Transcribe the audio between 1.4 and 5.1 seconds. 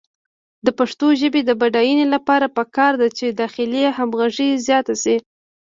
د بډاینې لپاره پکار ده چې داخلي همغږي زیاته